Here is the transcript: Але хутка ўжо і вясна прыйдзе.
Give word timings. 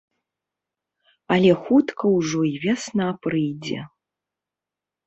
Але 1.35 1.51
хутка 1.67 2.05
ўжо 2.17 2.41
і 2.51 2.53
вясна 2.67 3.07
прыйдзе. 3.29 3.79